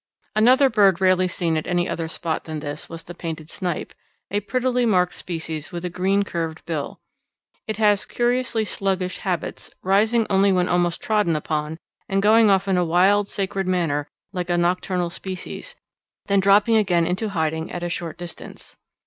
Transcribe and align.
Another 0.35 0.67
bird 0.67 0.99
rarely 0.99 1.27
seen 1.27 1.55
at 1.57 1.67
any 1.67 1.87
other 1.87 2.07
spot 2.07 2.45
than 2.45 2.59
this 2.59 2.89
was 2.89 3.03
the 3.03 3.13
painted 3.13 3.51
snipe, 3.51 3.93
a 4.31 4.39
prettily 4.39 4.83
marked 4.83 5.13
species 5.13 5.71
with 5.71 5.85
a 5.85 5.91
green 5.91 6.23
curved 6.23 6.65
bill. 6.65 6.99
It 7.67 7.77
has 7.77 8.07
curiously 8.07 8.65
sluggish 8.65 9.19
habits, 9.19 9.69
rising 9.83 10.25
only 10.27 10.51
when 10.51 10.67
almost 10.67 11.03
trodden 11.03 11.35
upon, 11.35 11.77
and 12.09 12.19
going 12.19 12.49
off 12.49 12.67
in 12.67 12.77
a 12.77 12.83
wild 12.83 13.27
sacred 13.27 13.67
manner 13.67 14.07
like 14.33 14.49
a 14.49 14.57
nocturnal 14.57 15.11
species, 15.11 15.75
then 16.25 16.39
dropping 16.39 16.77
again 16.77 17.05
into 17.05 17.29
hiding 17.29 17.71
at 17.71 17.83
a 17.83 17.87
short 17.89 18.17
distance. 18.17 18.75